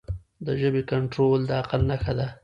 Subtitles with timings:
[0.45, 2.27] د ژبې کنټرول د عقل نښه ده.